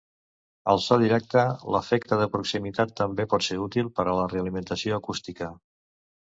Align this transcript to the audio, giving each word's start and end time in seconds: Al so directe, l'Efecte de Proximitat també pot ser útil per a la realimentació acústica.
Al 0.71 0.79
so 0.85 0.95
directe, 1.01 1.43
l'Efecte 1.75 2.17
de 2.21 2.27
Proximitat 2.37 2.95
també 3.03 3.27
pot 3.35 3.47
ser 3.49 3.59
útil 3.67 3.93
per 4.01 4.07
a 4.13 4.17
la 4.23 4.25
realimentació 4.33 4.99
acústica. 4.99 5.53